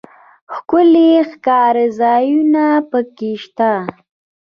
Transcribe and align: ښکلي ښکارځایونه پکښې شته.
ښکلي 0.55 1.11
ښکارځایونه 1.29 2.65
پکښې 2.89 3.31
شته. 3.43 3.71